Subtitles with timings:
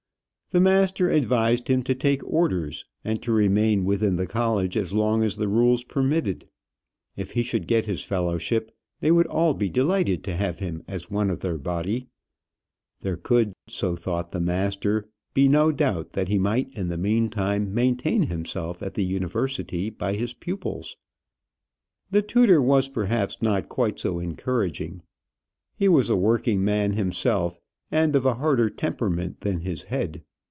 [0.53, 5.23] The master advised him to take orders, and to remain within the college as long
[5.23, 6.45] as the rules permitted.
[7.15, 8.69] If he should get his fellowship,
[8.99, 12.07] they would all be delighted to have him as one of their body;
[12.99, 17.73] there could so thought the master be no doubt that he might in the meantime
[17.73, 20.97] maintain himself at the University by his pupils.
[22.09, 25.03] The tutor was perhaps not quite so encouraging.
[25.77, 27.57] He was a working man himself,
[27.89, 30.23] and of a harder temperament than his head.